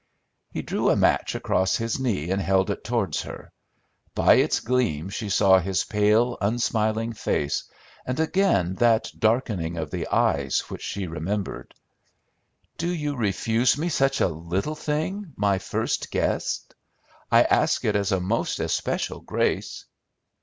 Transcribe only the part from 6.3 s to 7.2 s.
unsmiling